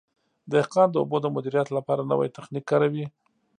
[0.51, 3.05] دهقان د اوبو د مدیریت لپاره نوی تخنیک کاروي.